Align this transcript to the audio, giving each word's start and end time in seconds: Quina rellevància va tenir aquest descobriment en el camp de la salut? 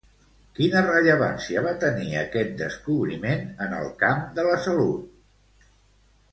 Quina 0.59 0.79
rellevància 0.85 1.63
va 1.65 1.73
tenir 1.83 2.09
aquest 2.23 2.57
descobriment 2.63 3.47
en 3.69 3.79
el 3.83 3.93
camp 4.03 4.27
de 4.41 4.49
la 4.51 4.59
salut? 4.67 5.73